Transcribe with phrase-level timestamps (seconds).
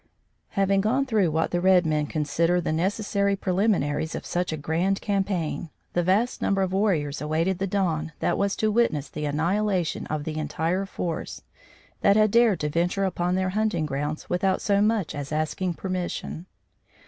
[0.57, 4.99] Having gone through what the red men consider the necessary preliminaries of such a grand
[4.99, 10.07] campaign, the vast number of warriors awaited the dawn that was to witness the annihilation
[10.07, 11.43] of the entire force
[11.99, 16.47] that had dared to venture upon their hunting grounds without so much as asking permission.